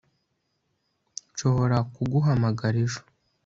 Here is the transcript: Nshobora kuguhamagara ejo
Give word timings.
Nshobora 1.31 1.77
kuguhamagara 1.93 2.67
ejo 2.85 3.01